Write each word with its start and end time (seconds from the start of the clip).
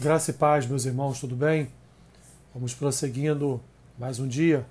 Graça 0.00 0.30
e 0.30 0.34
paz, 0.34 0.66
meus 0.66 0.86
irmãos, 0.86 1.20
tudo 1.20 1.36
bem? 1.36 1.68
Vamos 2.54 2.72
prosseguindo 2.72 3.60
mais 3.98 4.18
um 4.18 4.26
dia 4.26 4.66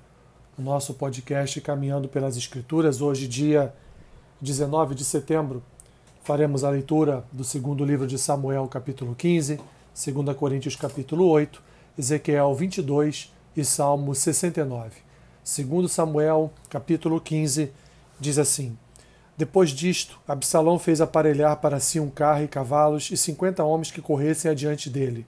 o 0.57 0.63
nosso 0.63 0.95
podcast 0.95 1.61
Caminhando 1.61 2.09
pelas 2.09 2.35
Escrituras. 2.35 3.01
Hoje, 3.01 3.27
dia 3.27 3.71
19 4.41 4.95
de 4.95 5.05
setembro, 5.05 5.61
faremos 6.23 6.63
a 6.63 6.71
leitura 6.71 7.23
do 7.31 7.43
segundo 7.43 7.85
livro 7.85 8.07
de 8.07 8.17
Samuel, 8.17 8.67
capítulo 8.67 9.13
15, 9.13 9.59
2 9.93 10.35
Coríntios, 10.35 10.75
capítulo 10.75 11.27
8, 11.27 11.61
Ezequiel 11.99 12.55
22 12.55 13.31
e 13.55 13.63
Salmo 13.63 14.15
69. 14.15 15.01
Segundo 15.43 15.87
Samuel, 15.87 16.51
capítulo 16.67 17.21
15, 17.21 17.71
diz 18.19 18.39
assim: 18.39 18.75
depois 19.37 19.71
disto, 19.71 20.19
Absalão 20.27 20.77
fez 20.77 21.01
aparelhar 21.01 21.57
para 21.57 21.79
si 21.79 21.99
um 21.99 22.09
carro 22.09 22.43
e 22.43 22.47
cavalos 22.47 23.09
e 23.11 23.17
cinquenta 23.17 23.63
homens 23.63 23.91
que 23.91 24.01
corressem 24.01 24.51
adiante 24.51 24.89
dele. 24.89 25.25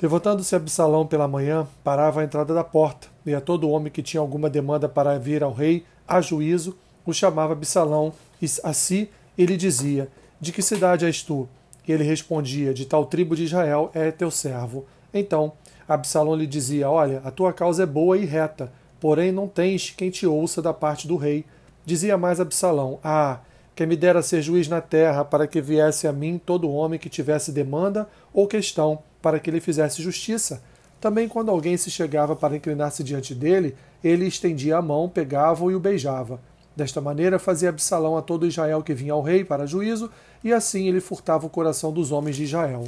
Levantando-se 0.00 0.54
Absalão 0.56 1.06
pela 1.06 1.28
manhã, 1.28 1.66
parava 1.84 2.20
à 2.20 2.24
entrada 2.24 2.52
da 2.52 2.64
porta, 2.64 3.06
e 3.24 3.34
a 3.34 3.40
todo 3.40 3.70
homem 3.70 3.92
que 3.92 4.02
tinha 4.02 4.20
alguma 4.20 4.50
demanda 4.50 4.88
para 4.88 5.18
vir 5.18 5.44
ao 5.44 5.52
rei, 5.52 5.86
a 6.06 6.20
juízo, 6.20 6.76
o 7.06 7.12
chamava 7.12 7.52
Absalão, 7.52 8.12
e 8.40 8.46
a 8.64 8.72
si 8.72 9.08
ele 9.38 9.56
dizia: 9.56 10.08
De 10.40 10.52
que 10.52 10.60
cidade 10.60 11.04
és 11.04 11.22
tu? 11.22 11.48
E 11.86 11.92
ele 11.92 12.02
respondia: 12.02 12.74
De 12.74 12.84
tal 12.84 13.06
tribo 13.06 13.36
de 13.36 13.44
Israel 13.44 13.90
é 13.94 14.10
teu 14.10 14.30
servo. 14.30 14.84
Então 15.14 15.52
Absalão 15.88 16.34
lhe 16.34 16.46
dizia: 16.46 16.90
Olha, 16.90 17.22
a 17.24 17.30
tua 17.30 17.52
causa 17.52 17.84
é 17.84 17.86
boa 17.86 18.18
e 18.18 18.24
reta, 18.24 18.72
porém 19.00 19.30
não 19.30 19.46
tens 19.46 19.90
quem 19.90 20.10
te 20.10 20.26
ouça 20.26 20.60
da 20.60 20.74
parte 20.74 21.06
do 21.06 21.16
rei 21.16 21.44
Dizia 21.84 22.16
mais 22.16 22.40
Absalão: 22.40 22.98
Ah, 23.02 23.40
que 23.74 23.86
me 23.86 23.96
dera 23.96 24.22
ser 24.22 24.42
juiz 24.42 24.68
na 24.68 24.80
terra, 24.80 25.24
para 25.24 25.46
que 25.46 25.60
viesse 25.60 26.06
a 26.06 26.12
mim 26.12 26.40
todo 26.44 26.70
homem 26.70 26.98
que 26.98 27.08
tivesse 27.08 27.50
demanda 27.50 28.08
ou 28.32 28.46
questão, 28.46 28.98
para 29.20 29.40
que 29.40 29.50
lhe 29.50 29.60
fizesse 29.60 30.02
justiça. 30.02 30.62
Também, 31.00 31.28
quando 31.28 31.50
alguém 31.50 31.76
se 31.76 31.90
chegava 31.90 32.36
para 32.36 32.56
inclinar-se 32.56 33.02
diante 33.02 33.34
dele, 33.34 33.74
ele 34.04 34.26
estendia 34.26 34.76
a 34.76 34.82
mão, 34.82 35.08
pegava-o 35.08 35.70
e 35.70 35.74
o 35.74 35.80
beijava. 35.80 36.40
Desta 36.76 37.00
maneira 37.00 37.38
fazia 37.38 37.70
Absalão 37.70 38.16
a 38.16 38.22
todo 38.22 38.46
Israel 38.46 38.82
que 38.82 38.94
vinha 38.94 39.12
ao 39.12 39.20
rei 39.20 39.44
para 39.44 39.66
juízo, 39.66 40.10
e 40.44 40.52
assim 40.52 40.86
ele 40.86 41.00
furtava 41.00 41.46
o 41.46 41.50
coração 41.50 41.92
dos 41.92 42.12
homens 42.12 42.36
de 42.36 42.44
Israel. 42.44 42.84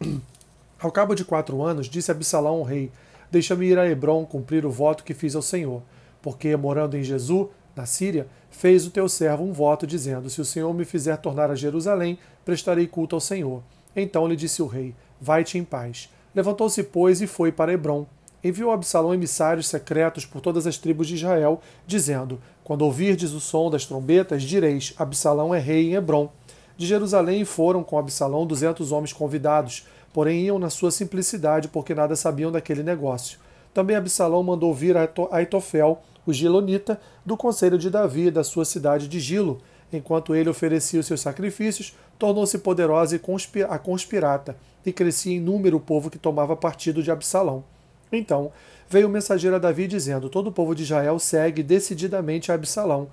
ao 0.80 0.90
cabo 0.90 1.14
de 1.14 1.24
quatro 1.24 1.62
anos, 1.62 1.86
disse 1.86 2.10
Absalão 2.10 2.54
ao 2.54 2.62
rei: 2.62 2.90
Deixa-me 3.30 3.66
ir 3.66 3.78
a 3.78 3.88
Hebron 3.88 4.24
cumprir 4.24 4.64
o 4.64 4.70
voto 4.70 5.04
que 5.04 5.14
fiz 5.14 5.36
ao 5.36 5.42
Senhor, 5.42 5.82
porque, 6.22 6.56
morando 6.56 6.96
em 6.96 7.02
Jesus, 7.02 7.48
na 7.74 7.86
Síria, 7.86 8.26
fez 8.50 8.86
o 8.86 8.90
teu 8.90 9.08
servo 9.08 9.44
um 9.44 9.52
voto, 9.52 9.86
dizendo: 9.86 10.28
Se 10.28 10.40
o 10.40 10.44
Senhor 10.44 10.72
me 10.74 10.84
fizer 10.84 11.16
tornar 11.16 11.50
a 11.50 11.54
Jerusalém, 11.54 12.18
prestarei 12.44 12.86
culto 12.86 13.14
ao 13.14 13.20
Senhor. 13.20 13.62
Então 13.94 14.26
lhe 14.26 14.36
disse 14.36 14.62
o 14.62 14.66
rei: 14.66 14.94
Vai-te 15.20 15.58
em 15.58 15.64
paz. 15.64 16.08
Levantou-se, 16.34 16.82
pois, 16.82 17.20
e 17.20 17.26
foi 17.26 17.50
para 17.50 17.72
Hebron. 17.72 18.06
Enviou 18.42 18.70
Absalão 18.70 19.12
emissários 19.12 19.68
secretos 19.68 20.24
por 20.24 20.40
todas 20.40 20.66
as 20.66 20.78
tribos 20.78 21.06
de 21.06 21.14
Israel, 21.14 21.60
dizendo: 21.86 22.40
Quando 22.64 22.82
ouvirdes 22.82 23.32
o 23.32 23.40
som 23.40 23.70
das 23.70 23.84
trombetas, 23.84 24.42
direis: 24.42 24.94
Absalão 24.96 25.54
é 25.54 25.58
rei 25.58 25.90
em 25.90 25.94
Hebron. 25.94 26.30
De 26.76 26.86
Jerusalém 26.86 27.44
foram 27.44 27.82
com 27.82 27.98
Absalão 27.98 28.46
duzentos 28.46 28.90
homens 28.90 29.12
convidados, 29.12 29.86
porém 30.14 30.44
iam 30.44 30.58
na 30.58 30.70
sua 30.70 30.90
simplicidade, 30.90 31.68
porque 31.68 31.94
nada 31.94 32.16
sabiam 32.16 32.50
daquele 32.50 32.82
negócio. 32.82 33.38
Também 33.72 33.96
Absalão 33.96 34.42
mandou 34.42 34.74
vir 34.74 34.96
a 34.96 35.08
Aitofel, 35.30 36.02
o 36.26 36.32
Gilonita, 36.32 37.00
do 37.24 37.36
conselho 37.36 37.78
de 37.78 37.90
Davi 37.90 38.30
da 38.30 38.44
sua 38.44 38.64
cidade 38.64 39.08
de 39.08 39.20
Gilo. 39.20 39.58
Enquanto 39.92 40.34
ele 40.34 40.48
oferecia 40.48 41.00
os 41.00 41.06
seus 41.06 41.20
sacrifícios, 41.20 41.94
tornou-se 42.18 42.58
poderosa 42.58 43.16
e 43.16 43.62
a 43.68 43.78
conspirata, 43.78 44.56
e 44.84 44.92
crescia 44.92 45.34
em 45.34 45.40
número 45.40 45.76
o 45.76 45.80
povo 45.80 46.10
que 46.10 46.18
tomava 46.18 46.56
partido 46.56 47.02
de 47.02 47.10
Absalão. 47.10 47.64
Então 48.12 48.52
veio 48.88 49.06
o 49.06 49.10
mensageiro 49.10 49.56
a 49.56 49.58
Davi 49.58 49.86
dizendo: 49.86 50.28
Todo 50.28 50.48
o 50.48 50.52
povo 50.52 50.74
de 50.74 50.82
Israel 50.82 51.18
segue 51.18 51.62
decididamente 51.62 52.50
a 52.50 52.54
Absalão. 52.54 53.08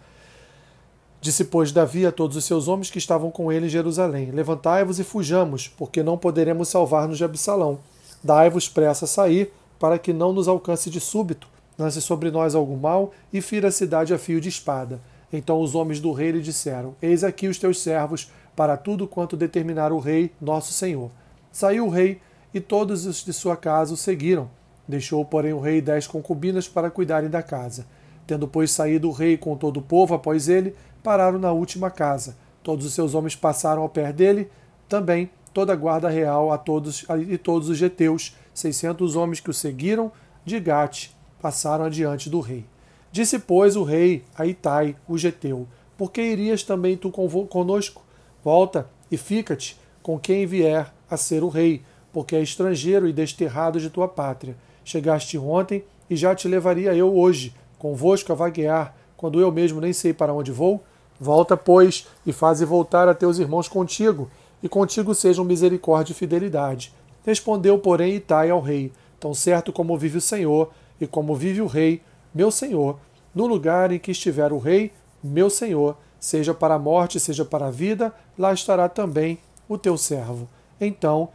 Disse, 1.20 1.46
pois, 1.46 1.72
Davi 1.72 2.06
a 2.06 2.12
todos 2.12 2.38
os 2.38 2.46
seus 2.46 2.68
homens 2.68 2.92
que 2.92 3.00
estavam 3.00 3.31
com 3.31 3.52
ele 3.52 3.66
em 3.66 3.70
Jerusalém: 3.70 4.31
Levantai-vos 4.31 5.00
e 5.00 5.04
fujamos, 5.04 5.68
porque 5.68 6.04
não 6.04 6.18
poderemos 6.18 6.70
salvar-nos 6.70 7.18
de 7.18 7.24
Absalão. 7.24 7.80
Dai-vos 8.24 8.70
pressa 8.70 9.06
a 9.06 9.08
sair, 9.08 9.52
para 9.80 10.00
que 10.00 10.14
não 10.14 10.34
nos 10.34 10.48
alcance 10.48 10.90
de 10.90 11.00
súbito, 11.00 11.48
lance 11.78 12.02
sobre 12.02 12.32
nós 12.32 12.56
algum 12.56 12.78
mal 12.78 13.12
e 13.32 13.42
fira 13.42 13.68
a 13.68 13.72
cidade 13.72 14.14
a 14.14 14.18
fio 14.18 14.42
de 14.42 14.50
espada. 14.50 15.00
Então 15.32 15.62
os 15.62 15.76
homens 15.76 16.00
do 16.00 16.12
rei 16.12 16.32
lhe 16.32 16.42
disseram: 16.42 16.96
Eis 17.02 17.24
aqui 17.24 17.48
os 17.48 17.58
teus 17.58 17.82
servos 17.82 18.32
para 18.56 18.78
tudo 18.78 19.08
quanto 19.08 19.38
determinar 19.38 19.92
o 19.92 20.00
rei, 20.00 20.32
nosso 20.42 20.74
senhor. 20.74 21.12
Saiu 21.52 21.86
o 21.86 21.90
rei 21.90 22.20
e 22.54 22.60
todos 22.60 23.06
os 23.06 23.24
de 23.24 23.34
sua 23.34 23.56
casa 23.56 23.94
o 23.94 23.98
seguiram. 23.98 24.50
Deixou, 24.88 25.24
porém, 25.26 25.54
o 25.54 25.60
rei 25.60 25.82
dez 25.82 26.08
concubinas 26.08 26.68
para 26.68 26.90
cuidarem 26.90 27.30
da 27.30 27.44
casa. 27.44 27.86
Tendo, 28.26 28.48
pois, 28.48 28.72
saído 28.72 29.10
o 29.10 29.12
rei 29.12 29.38
com 29.38 29.56
todo 29.56 29.78
o 29.78 29.82
povo 29.82 30.14
após 30.14 30.48
ele, 30.48 30.76
pararam 31.04 31.38
na 31.38 31.52
última 31.52 31.92
casa. 31.92 32.36
Todos 32.64 32.86
os 32.86 32.94
seus 32.94 33.14
homens 33.14 33.36
passaram 33.36 33.82
ao 33.82 33.90
pé 33.90 34.12
dele, 34.12 34.50
também 34.90 35.30
toda 35.54 35.74
a 35.74 35.76
guarda 35.76 36.10
real 36.10 36.52
a 36.52 36.58
todos 36.58 37.06
e 37.28 37.38
todos 37.38 37.70
os 37.70 37.78
geteus, 37.78 38.36
seiscentos 38.59 39.16
homens 39.16 39.40
que 39.40 39.50
o 39.50 39.53
seguiram 39.53 40.12
de 40.44 40.59
Gate 40.59 41.09
passaram 41.41 41.85
adiante 41.85 42.29
do 42.29 42.40
rei. 42.40 42.66
Disse, 43.12 43.40
pois, 43.40 43.75
o 43.75 43.84
rei 43.84 44.23
a 44.35 44.45
Itai, 44.45 44.95
o 45.07 45.18
geteu: 45.18 45.68
Por 45.97 46.12
que 46.12 46.22
irias 46.22 46.63
também 46.63 46.97
tu 46.97 47.12
conosco? 47.12 48.03
Volta 48.44 48.90
e 49.12 49.18
fica-te 49.18 49.78
com 50.01 50.19
quem 50.19 50.45
vier 50.45 50.94
a 51.09 51.18
ser 51.18 51.44
o 51.44 51.50
rei, 51.50 51.84
porque 52.12 52.35
é 52.35 52.41
estrangeiro 52.41 53.07
e 53.07 53.13
desterrado 53.13 53.79
de 53.79 53.90
tua 53.90 54.07
pátria. 54.07 54.57
Chegaste 54.84 55.38
ontem 55.38 55.84
e 56.09 56.16
já 56.16 56.34
te 56.34 56.47
levaria 56.47 56.95
eu 56.95 57.16
hoje, 57.16 57.53
convosco 57.78 58.31
a 58.31 58.35
vaguear, 58.35 58.95
quando 59.16 59.39
eu 59.39 59.51
mesmo 59.51 59.81
nem 59.81 59.94
sei 59.94 60.13
para 60.13 60.34
onde 60.34 60.51
vou? 60.51 60.84
Volta, 61.19 61.57
pois, 61.57 62.07
e 62.25 62.31
faze 62.31 62.63
voltar 62.63 63.07
a 63.07 63.13
teus 63.13 63.39
irmãos 63.39 63.68
contigo, 63.68 64.29
e 64.62 64.69
contigo 64.69 65.13
sejam 65.13 65.44
misericórdia 65.44 66.13
e 66.13 66.16
fidelidade. 66.16 66.94
Respondeu, 67.28 67.78
porém, 67.78 68.16
Itai 68.16 68.50
ao 68.50 68.62
rei: 68.62 68.90
Tão 69.20 69.34
certo 69.34 69.74
como 69.74 69.98
vive 69.98 70.18
o 70.18 70.22
Senhor, 70.22 70.72
e 71.00 71.06
como 71.06 71.36
vive 71.36 71.62
o 71.62 71.68
rei, 71.68 72.02
meu 72.34 72.50
senhor, 72.50 73.00
no 73.36 73.46
lugar 73.46 73.92
em 73.92 74.00
que 74.00 74.12
estiver 74.12 74.54
o 74.54 74.58
rei, 74.58 74.94
meu 75.22 75.50
senhor, 75.50 75.98
seja 76.20 76.54
para 76.54 76.76
a 76.76 76.80
morte, 76.80 77.20
seja 77.20 77.44
para 77.44 77.68
a 77.68 77.72
vida, 77.72 78.14
lá 78.38 78.54
estará 78.54 78.88
também 78.88 79.40
o 79.68 79.78
teu 79.78 79.98
servo. 79.98 80.48
Então 80.80 81.30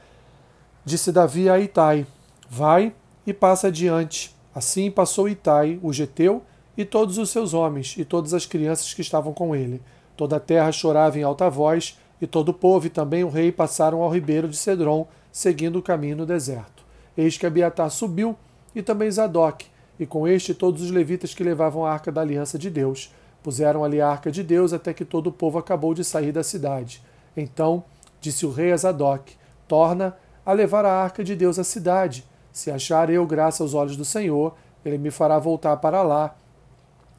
disse 0.84 1.12
Davi 1.12 1.50
a 1.50 1.60
Itai: 1.60 2.06
Vai 2.48 2.94
e 3.26 3.32
passa 3.32 3.68
adiante. 3.68 4.34
Assim 4.54 4.90
passou 4.90 5.28
Itai, 5.28 5.78
o 5.82 5.92
geteu, 5.92 6.42
e 6.76 6.84
todos 6.84 7.18
os 7.18 7.30
seus 7.30 7.52
homens, 7.52 7.94
e 7.98 8.04
todas 8.04 8.32
as 8.32 8.46
crianças 8.46 8.94
que 8.94 9.02
estavam 9.02 9.32
com 9.32 9.54
ele. 9.54 9.82
Toda 10.16 10.36
a 10.36 10.40
terra 10.40 10.72
chorava 10.72 11.18
em 11.18 11.22
alta 11.22 11.50
voz, 11.50 11.98
e 12.20 12.26
todo 12.26 12.50
o 12.50 12.54
povo 12.54 12.86
e 12.86 12.90
também 12.90 13.24
o 13.24 13.28
rei 13.28 13.50
passaram 13.52 14.02
ao 14.02 14.10
ribeiro 14.10 14.48
de 14.48 14.56
Cedron, 14.56 15.06
seguindo 15.32 15.78
o 15.78 15.82
caminho 15.82 16.18
no 16.18 16.26
deserto. 16.26 16.84
Eis 17.16 17.38
que 17.38 17.46
Abiatar 17.46 17.90
subiu 17.90 18.36
e 18.74 18.82
também 18.82 19.10
Zadok, 19.10 19.66
e 19.98 20.06
com 20.06 20.28
este 20.28 20.54
todos 20.54 20.82
os 20.82 20.90
levitas 20.90 21.34
que 21.34 21.42
levavam 21.42 21.84
a 21.84 21.92
arca 21.92 22.12
da 22.12 22.20
aliança 22.20 22.58
de 22.58 22.68
Deus. 22.68 23.12
Puseram 23.42 23.82
ali 23.82 24.00
a 24.00 24.08
arca 24.08 24.30
de 24.30 24.42
Deus 24.42 24.72
até 24.72 24.92
que 24.92 25.04
todo 25.04 25.28
o 25.28 25.32
povo 25.32 25.58
acabou 25.58 25.94
de 25.94 26.04
sair 26.04 26.30
da 26.30 26.42
cidade. 26.42 27.02
Então 27.36 27.82
disse 28.20 28.46
o 28.46 28.50
rei 28.50 28.72
a 28.72 28.76
Zadok: 28.76 29.34
Torna 29.66 30.16
a 30.44 30.52
levar 30.52 30.84
a 30.84 30.92
arca 30.92 31.24
de 31.24 31.34
Deus 31.34 31.58
à 31.58 31.64
cidade. 31.64 32.24
Se 32.52 32.70
achar 32.70 33.10
eu 33.10 33.26
graça 33.26 33.62
aos 33.62 33.74
olhos 33.74 33.96
do 33.96 34.04
Senhor, 34.04 34.54
ele 34.84 34.98
me 34.98 35.10
fará 35.10 35.38
voltar 35.38 35.76
para 35.78 36.02
lá 36.02 36.36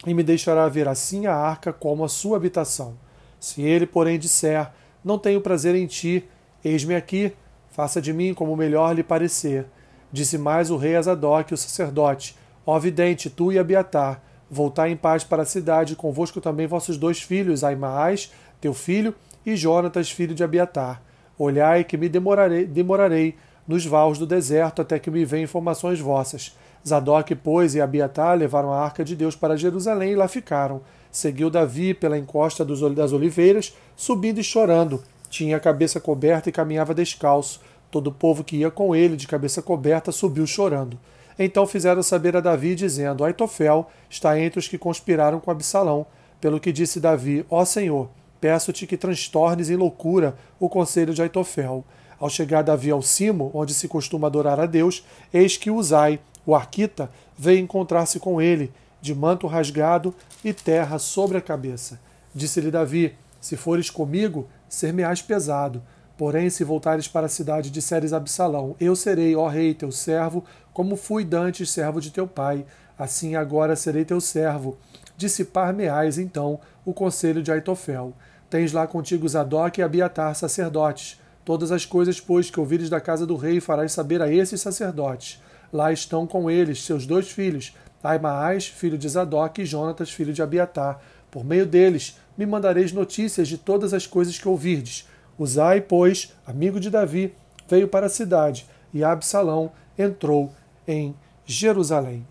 e 0.06 0.14
me 0.14 0.22
deixará 0.22 0.68
ver 0.68 0.88
assim 0.88 1.26
a 1.26 1.34
arca 1.34 1.72
como 1.72 2.04
a 2.04 2.08
sua 2.08 2.36
habitação. 2.36 2.96
Se 3.40 3.62
ele, 3.62 3.86
porém, 3.86 4.18
disser: 4.18 4.70
Não 5.04 5.18
tenho 5.18 5.40
prazer 5.40 5.74
em 5.74 5.86
ti, 5.86 6.28
eis-me 6.64 6.94
aqui, 6.94 7.34
faça 7.74 8.00
de 8.00 8.12
mim 8.12 8.32
como 8.32 8.56
melhor 8.56 8.94
lhe 8.94 9.02
parecer. 9.02 9.66
Disse 10.12 10.38
mais 10.38 10.70
o 10.70 10.76
rei 10.76 10.94
a 10.94 11.02
Zadok, 11.02 11.52
o 11.52 11.56
sacerdote: 11.56 12.36
Ó 12.64 12.78
vidente, 12.78 13.28
tu 13.28 13.50
e 13.50 13.58
Abiatar, 13.58 14.22
voltai 14.48 14.92
em 14.92 14.96
paz 14.96 15.24
para 15.24 15.42
a 15.42 15.46
cidade, 15.46 15.96
convosco 15.96 16.40
também 16.40 16.68
vossos 16.68 16.96
dois 16.96 17.20
filhos, 17.20 17.64
Aimaas, 17.64 18.32
teu 18.60 18.72
filho, 18.72 19.12
e 19.44 19.56
Jonatas, 19.56 20.08
filho 20.08 20.36
de 20.36 20.44
Abiatar. 20.44 21.02
Olhai 21.36 21.82
que 21.82 21.96
me 21.96 22.08
demorarei, 22.08 22.64
demorarei 22.64 23.34
nos 23.66 23.84
vales 23.84 24.18
do 24.18 24.26
deserto 24.26 24.80
até 24.80 25.00
que 25.00 25.10
me 25.10 25.24
venham 25.24 25.44
informações 25.44 25.98
vossas. 25.98 26.56
Zadok, 26.86 27.34
pois, 27.34 27.74
e 27.74 27.80
Abiatar 27.80 28.38
levaram 28.38 28.72
a 28.72 28.80
arca 28.84 29.04
de 29.04 29.16
Deus 29.16 29.34
para 29.34 29.56
Jerusalém 29.56 30.12
e 30.12 30.16
lá 30.16 30.28
ficaram. 30.28 30.80
Seguiu 31.10 31.50
Davi 31.50 31.92
pela 31.92 32.16
encosta 32.16 32.64
das 32.64 33.12
oliveiras, 33.12 33.74
subindo 33.96 34.38
e 34.38 34.44
chorando. 34.44 35.02
Tinha 35.34 35.56
a 35.56 35.60
cabeça 35.60 35.98
coberta 35.98 36.48
e 36.48 36.52
caminhava 36.52 36.94
descalço. 36.94 37.60
Todo 37.94 38.08
o 38.08 38.12
povo 38.12 38.42
que 38.42 38.56
ia 38.56 38.72
com 38.72 38.92
ele, 38.92 39.14
de 39.14 39.28
cabeça 39.28 39.62
coberta, 39.62 40.10
subiu 40.10 40.48
chorando. 40.48 40.98
Então 41.38 41.64
fizeram 41.64 42.02
saber 42.02 42.36
a 42.36 42.40
Davi, 42.40 42.74
dizendo: 42.74 43.22
Aitofel 43.22 43.88
está 44.10 44.36
entre 44.36 44.58
os 44.58 44.66
que 44.66 44.76
conspiraram 44.76 45.38
com 45.38 45.48
Absalão. 45.48 46.04
Pelo 46.40 46.58
que 46.58 46.72
disse 46.72 46.98
Davi: 46.98 47.46
Ó 47.48 47.64
Senhor, 47.64 48.10
peço-te 48.40 48.84
que 48.84 48.96
transtornes 48.96 49.70
em 49.70 49.76
loucura 49.76 50.36
o 50.58 50.68
conselho 50.68 51.14
de 51.14 51.22
Aitofel. 51.22 51.84
Ao 52.18 52.28
chegar 52.28 52.62
Davi 52.62 52.90
ao 52.90 53.00
cimo, 53.00 53.52
onde 53.54 53.72
se 53.72 53.86
costuma 53.86 54.26
adorar 54.26 54.58
a 54.58 54.66
Deus, 54.66 55.04
eis 55.32 55.56
que 55.56 55.70
Uzai, 55.70 56.18
o 56.44 56.52
arquita, 56.52 57.08
veio 57.38 57.60
encontrar-se 57.60 58.18
com 58.18 58.42
ele, 58.42 58.72
de 59.00 59.14
manto 59.14 59.46
rasgado 59.46 60.12
e 60.44 60.52
terra 60.52 60.98
sobre 60.98 61.38
a 61.38 61.40
cabeça. 61.40 62.00
Disse-lhe 62.34 62.72
Davi: 62.72 63.14
Se 63.40 63.56
fores 63.56 63.88
comigo, 63.88 64.48
ser-me-ás 64.68 65.22
pesado. 65.22 65.80
Porém, 66.16 66.48
se 66.48 66.62
voltares 66.62 67.08
para 67.08 67.26
a 67.26 67.28
cidade, 67.28 67.70
disseres 67.70 68.12
a 68.12 68.18
Absalão: 68.18 68.76
Eu 68.78 68.94
serei, 68.94 69.34
ó 69.34 69.48
rei, 69.48 69.74
teu 69.74 69.90
servo, 69.90 70.44
como 70.72 70.96
fui 70.96 71.24
dantes 71.24 71.70
servo 71.70 72.00
de 72.00 72.10
teu 72.10 72.26
pai. 72.26 72.64
Assim 72.96 73.34
agora 73.34 73.74
serei 73.74 74.04
teu 74.04 74.20
servo. 74.20 74.78
Dissipar-me-ás, 75.16 76.18
então, 76.18 76.60
o 76.84 76.92
conselho 76.92 77.42
de 77.42 77.50
Aitofel. 77.50 78.12
Tens 78.48 78.72
lá 78.72 78.86
contigo 78.86 79.28
Zadok 79.28 79.80
e 79.80 79.82
Abiatar, 79.82 80.34
sacerdotes. 80.34 81.20
Todas 81.44 81.72
as 81.72 81.84
coisas, 81.84 82.20
pois, 82.20 82.50
que 82.50 82.60
ouvires 82.60 82.88
da 82.88 83.00
casa 83.00 83.26
do 83.26 83.36
rei, 83.36 83.60
farás 83.60 83.92
saber 83.92 84.22
a 84.22 84.32
esses 84.32 84.60
sacerdotes. 84.60 85.42
Lá 85.72 85.92
estão 85.92 86.26
com 86.26 86.48
eles 86.48 86.84
seus 86.84 87.04
dois 87.04 87.30
filhos, 87.30 87.74
Aimaas, 88.02 88.66
filho 88.66 88.96
de 88.96 89.08
Zadok, 89.08 89.62
e 89.62 89.66
Jonatas, 89.66 90.10
filho 90.10 90.32
de 90.32 90.42
Abiatar. 90.42 91.00
Por 91.30 91.44
meio 91.44 91.66
deles 91.66 92.18
me 92.36 92.46
mandareis 92.46 92.92
notícias 92.92 93.48
de 93.48 93.58
todas 93.58 93.92
as 93.92 94.06
coisas 94.06 94.38
que 94.38 94.46
ouvirdes. 94.46 95.08
Uzai, 95.38 95.80
pois, 95.80 96.32
amigo 96.46 96.78
de 96.78 96.90
Davi, 96.90 97.34
veio 97.68 97.88
para 97.88 98.06
a 98.06 98.10
cidade, 98.10 98.66
e 98.92 99.02
Absalão 99.02 99.72
entrou 99.98 100.52
em 100.86 101.14
Jerusalém. 101.44 102.26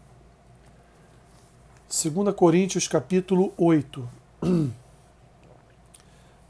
2 1.90 2.36
Coríntios 2.36 2.88
capítulo 2.88 3.54
8 3.58 4.10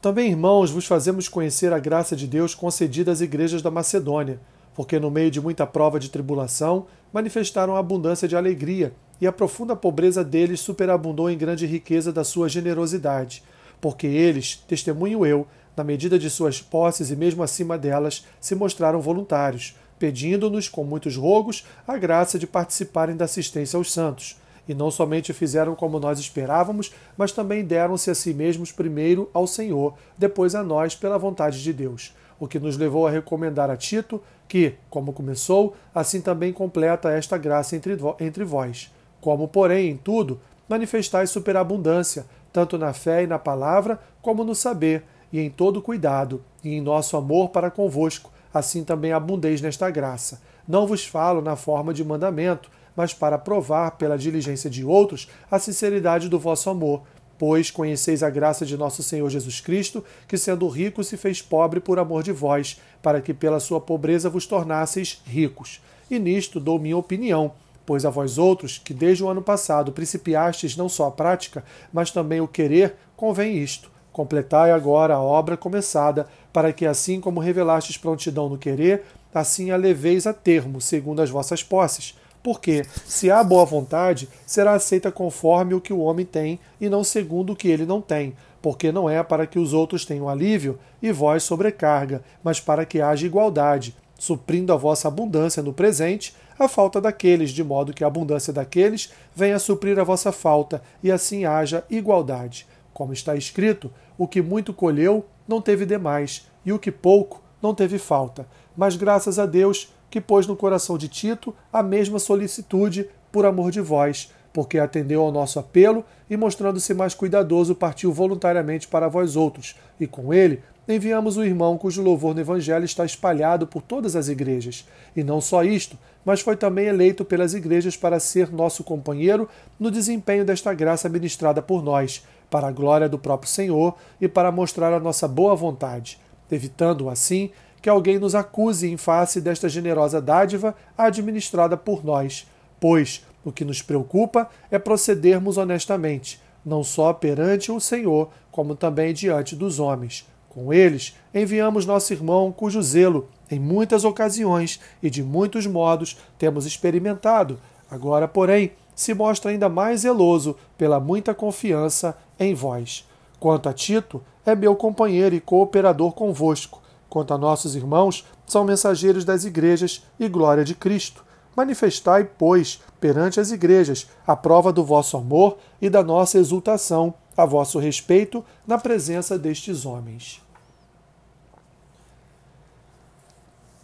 Também, 0.00 0.30
irmãos, 0.30 0.70
vos 0.70 0.86
fazemos 0.86 1.28
conhecer 1.28 1.72
a 1.72 1.78
graça 1.78 2.14
de 2.14 2.26
Deus 2.26 2.54
concedida 2.54 3.10
às 3.10 3.20
igrejas 3.20 3.62
da 3.62 3.70
Macedônia, 3.70 4.38
porque 4.74 5.00
no 5.00 5.10
meio 5.10 5.30
de 5.30 5.40
muita 5.40 5.66
prova 5.66 5.98
de 5.98 6.10
tribulação 6.10 6.86
manifestaram 7.12 7.74
a 7.74 7.78
abundância 7.78 8.28
de 8.28 8.36
alegria, 8.36 8.92
e 9.20 9.26
a 9.26 9.32
profunda 9.32 9.74
pobreza 9.74 10.22
deles 10.22 10.60
superabundou 10.60 11.30
em 11.30 11.38
grande 11.38 11.64
riqueza 11.66 12.12
da 12.12 12.22
sua 12.22 12.48
generosidade, 12.48 13.42
porque 13.80 14.06
eles, 14.06 14.56
testemunho 14.68 15.24
eu, 15.24 15.46
na 15.76 15.84
medida 15.84 16.18
de 16.18 16.30
suas 16.30 16.60
posses 16.60 17.10
e 17.10 17.16
mesmo 17.16 17.42
acima 17.42 17.76
delas, 17.76 18.26
se 18.40 18.54
mostraram 18.54 19.00
voluntários, 19.00 19.76
pedindo-nos, 19.98 20.68
com 20.68 20.84
muitos 20.84 21.16
rogos, 21.16 21.64
a 21.86 21.96
graça 21.96 22.38
de 22.38 22.46
participarem 22.46 23.16
da 23.16 23.24
assistência 23.24 23.76
aos 23.76 23.92
santos 23.92 24.36
e 24.68 24.74
não 24.74 24.90
somente 24.90 25.32
fizeram 25.32 25.74
como 25.74 26.00
nós 26.00 26.18
esperávamos, 26.18 26.92
mas 27.16 27.32
também 27.32 27.64
deram-se 27.64 28.10
a 28.10 28.14
si 28.14 28.32
mesmos 28.32 28.72
primeiro 28.72 29.30
ao 29.32 29.46
Senhor, 29.46 29.94
depois 30.16 30.54
a 30.54 30.62
nós, 30.62 30.94
pela 30.94 31.18
vontade 31.18 31.62
de 31.62 31.72
Deus. 31.72 32.14
O 32.38 32.48
que 32.48 32.58
nos 32.58 32.76
levou 32.76 33.06
a 33.06 33.10
recomendar 33.10 33.70
a 33.70 33.76
Tito 33.76 34.20
que, 34.48 34.74
como 34.90 35.12
começou, 35.12 35.74
assim 35.94 36.20
também 36.20 36.52
completa 36.52 37.10
esta 37.10 37.38
graça 37.38 37.76
entre, 37.76 37.96
entre 38.20 38.44
vós. 38.44 38.92
Como, 39.20 39.48
porém, 39.48 39.90
em 39.90 39.96
tudo, 39.96 40.40
manifestais 40.68 41.30
superabundância, 41.30 42.26
tanto 42.52 42.76
na 42.76 42.92
fé 42.92 43.22
e 43.22 43.26
na 43.26 43.38
palavra, 43.38 43.98
como 44.20 44.44
no 44.44 44.54
saber, 44.54 45.04
e 45.34 45.40
em 45.40 45.50
todo 45.50 45.82
cuidado, 45.82 46.44
e 46.62 46.74
em 46.74 46.80
nosso 46.80 47.16
amor 47.16 47.48
para 47.48 47.68
convosco, 47.68 48.30
assim 48.54 48.84
também 48.84 49.10
abundeis 49.10 49.60
nesta 49.60 49.90
graça. 49.90 50.40
Não 50.66 50.86
vos 50.86 51.04
falo 51.04 51.42
na 51.42 51.56
forma 51.56 51.92
de 51.92 52.04
mandamento, 52.04 52.70
mas 52.94 53.12
para 53.12 53.36
provar 53.36 53.90
pela 53.96 54.16
diligência 54.16 54.70
de 54.70 54.84
outros 54.84 55.28
a 55.50 55.58
sinceridade 55.58 56.28
do 56.28 56.38
vosso 56.38 56.70
amor. 56.70 57.02
Pois 57.36 57.68
conheceis 57.68 58.22
a 58.22 58.30
graça 58.30 58.64
de 58.64 58.76
nosso 58.76 59.02
Senhor 59.02 59.28
Jesus 59.28 59.60
Cristo, 59.60 60.04
que 60.28 60.38
sendo 60.38 60.68
rico 60.68 61.02
se 61.02 61.16
fez 61.16 61.42
pobre 61.42 61.80
por 61.80 61.98
amor 61.98 62.22
de 62.22 62.30
vós, 62.30 62.80
para 63.02 63.20
que 63.20 63.34
pela 63.34 63.58
sua 63.58 63.80
pobreza 63.80 64.30
vos 64.30 64.46
tornasseis 64.46 65.20
ricos. 65.26 65.82
E 66.08 66.16
nisto 66.16 66.60
dou 66.60 66.78
minha 66.78 66.96
opinião, 66.96 67.50
pois 67.84 68.04
a 68.04 68.10
vós 68.10 68.38
outros, 68.38 68.78
que 68.78 68.94
desde 68.94 69.24
o 69.24 69.28
ano 69.28 69.42
passado 69.42 69.90
principiastes 69.90 70.76
não 70.76 70.88
só 70.88 71.08
a 71.08 71.10
prática, 71.10 71.64
mas 71.92 72.12
também 72.12 72.40
o 72.40 72.46
querer, 72.46 72.94
convém 73.16 73.58
isto. 73.58 73.92
Completai 74.14 74.70
agora 74.70 75.14
a 75.14 75.20
obra 75.20 75.58
começada, 75.58 76.26
para 76.52 76.72
que 76.72 76.86
assim 76.86 77.20
como 77.20 77.40
revelastes 77.40 77.98
prontidão 77.98 78.48
no 78.48 78.56
querer, 78.56 79.02
assim 79.34 79.70
a 79.72 79.76
leveis 79.76 80.26
a 80.26 80.32
termo, 80.32 80.80
segundo 80.80 81.20
as 81.20 81.28
vossas 81.28 81.62
posses 81.62 82.14
porque, 82.44 82.84
se 83.06 83.30
há 83.30 83.42
boa 83.42 83.64
vontade, 83.64 84.28
será 84.46 84.74
aceita 84.74 85.10
conforme 85.10 85.72
o 85.72 85.80
que 85.80 85.94
o 85.94 86.00
homem 86.00 86.26
tem 86.26 86.60
e 86.78 86.90
não 86.90 87.02
segundo 87.02 87.54
o 87.54 87.56
que 87.56 87.68
ele 87.68 87.86
não 87.86 88.02
tem, 88.02 88.36
porque 88.60 88.92
não 88.92 89.08
é 89.08 89.22
para 89.22 89.46
que 89.46 89.58
os 89.58 89.72
outros 89.72 90.04
tenham 90.04 90.28
alívio 90.28 90.78
e 91.02 91.10
vós 91.10 91.42
sobrecarga, 91.42 92.22
mas 92.42 92.60
para 92.60 92.84
que 92.84 93.00
haja 93.00 93.26
igualdade, 93.26 93.96
suprindo 94.18 94.74
a 94.74 94.76
vossa 94.76 95.08
abundância 95.08 95.62
no 95.62 95.72
presente 95.72 96.36
a 96.58 96.68
falta 96.68 97.00
daqueles, 97.00 97.50
de 97.50 97.64
modo 97.64 97.94
que 97.94 98.04
a 98.04 98.06
abundância 98.06 98.52
daqueles 98.52 99.10
venha 99.34 99.58
suprir 99.58 99.98
a 99.98 100.04
vossa 100.04 100.30
falta 100.30 100.82
e 101.02 101.10
assim 101.10 101.46
haja 101.46 101.82
igualdade. 101.88 102.66
Como 102.94 103.12
está 103.12 103.36
escrito, 103.36 103.92
o 104.16 104.26
que 104.26 104.40
muito 104.40 104.72
colheu 104.72 105.26
não 105.46 105.60
teve 105.60 105.84
demais, 105.84 106.48
e 106.64 106.72
o 106.72 106.78
que 106.78 106.90
pouco 106.90 107.42
não 107.60 107.74
teve 107.74 107.98
falta. 107.98 108.46
Mas 108.76 108.96
graças 108.96 109.38
a 109.38 109.44
Deus, 109.44 109.92
que 110.08 110.20
pôs 110.20 110.46
no 110.46 110.56
coração 110.56 110.96
de 110.96 111.08
Tito 111.08 111.54
a 111.72 111.82
mesma 111.82 112.18
solicitude 112.18 113.10
por 113.32 113.44
amor 113.44 113.72
de 113.72 113.80
vós, 113.80 114.32
porque 114.52 114.78
atendeu 114.78 115.22
ao 115.22 115.32
nosso 115.32 115.58
apelo 115.58 116.04
e, 116.30 116.36
mostrando-se 116.36 116.94
mais 116.94 117.14
cuidadoso, 117.14 117.74
partiu 117.74 118.12
voluntariamente 118.12 118.86
para 118.86 119.08
vós 119.08 119.34
outros, 119.34 119.74
e 119.98 120.06
com 120.06 120.32
ele 120.32 120.62
enviamos 120.86 121.36
o 121.36 121.44
irmão 121.44 121.78
cujo 121.78 122.02
louvor 122.02 122.34
no 122.34 122.40
Evangelho 122.40 122.84
está 122.84 123.04
espalhado 123.04 123.66
por 123.66 123.82
todas 123.82 124.14
as 124.14 124.28
igrejas. 124.28 124.86
E 125.16 125.24
não 125.24 125.40
só 125.40 125.64
isto, 125.64 125.98
mas 126.24 126.40
foi 126.40 126.56
também 126.56 126.86
eleito 126.86 127.24
pelas 127.24 127.54
igrejas 127.54 127.96
para 127.96 128.20
ser 128.20 128.52
nosso 128.52 128.84
companheiro 128.84 129.48
no 129.80 129.90
desempenho 129.90 130.44
desta 130.44 130.72
graça 130.72 131.08
ministrada 131.08 131.60
por 131.60 131.82
nós, 131.82 132.24
para 132.54 132.68
a 132.68 132.70
glória 132.70 133.08
do 133.08 133.18
próprio 133.18 133.50
Senhor 133.50 133.96
e 134.20 134.28
para 134.28 134.52
mostrar 134.52 134.92
a 134.92 135.00
nossa 135.00 135.26
boa 135.26 135.56
vontade, 135.56 136.20
evitando 136.48 137.10
assim 137.10 137.50
que 137.82 137.88
alguém 137.88 138.16
nos 138.16 138.32
acuse 138.32 138.88
em 138.88 138.96
face 138.96 139.40
desta 139.40 139.68
generosa 139.68 140.22
dádiva 140.22 140.72
administrada 140.96 141.76
por 141.76 142.04
nós, 142.04 142.46
pois 142.78 143.26
o 143.44 143.50
que 143.50 143.64
nos 143.64 143.82
preocupa 143.82 144.48
é 144.70 144.78
procedermos 144.78 145.58
honestamente, 145.58 146.40
não 146.64 146.84
só 146.84 147.12
perante 147.12 147.72
o 147.72 147.80
Senhor, 147.80 148.30
como 148.52 148.76
também 148.76 149.12
diante 149.12 149.56
dos 149.56 149.80
homens. 149.80 150.24
Com 150.48 150.72
eles, 150.72 151.16
enviamos 151.34 151.84
nosso 151.84 152.12
irmão, 152.12 152.52
cujo 152.52 152.80
zelo, 152.80 153.28
em 153.50 153.58
muitas 153.58 154.04
ocasiões 154.04 154.78
e 155.02 155.10
de 155.10 155.24
muitos 155.24 155.66
modos, 155.66 156.16
temos 156.38 156.66
experimentado. 156.66 157.58
Agora, 157.90 158.28
porém, 158.28 158.70
se 158.94 159.14
mostra 159.14 159.50
ainda 159.50 159.68
mais 159.68 160.00
zeloso 160.00 160.56
pela 160.78 161.00
muita 161.00 161.34
confiança 161.34 162.16
em 162.38 162.54
vós. 162.54 163.08
Quanto 163.40 163.68
a 163.68 163.72
Tito, 163.72 164.22
é 164.46 164.54
meu 164.54 164.76
companheiro 164.76 165.34
e 165.34 165.40
cooperador 165.40 166.12
convosco 166.12 166.84
Quanto 167.14 167.32
a 167.32 167.38
nossos 167.38 167.76
irmãos, 167.76 168.24
são 168.44 168.64
mensageiros 168.64 169.24
das 169.24 169.44
igrejas 169.44 170.02
e 170.18 170.28
glória 170.28 170.64
de 170.64 170.74
Cristo. 170.74 171.24
Manifestai, 171.54 172.24
pois, 172.24 172.82
perante 172.98 173.38
as 173.38 173.52
igrejas, 173.52 174.08
a 174.26 174.34
prova 174.34 174.72
do 174.72 174.84
vosso 174.84 175.16
amor 175.16 175.58
e 175.80 175.88
da 175.88 176.02
nossa 176.02 176.38
exultação 176.38 177.14
a 177.36 177.46
vosso 177.46 177.78
respeito 177.78 178.44
na 178.66 178.78
presença 178.78 179.38
destes 179.38 179.86
homens. 179.86 180.42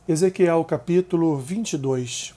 Ezequiel 0.09 0.64
capítulo 0.64 1.37
22 1.37 2.35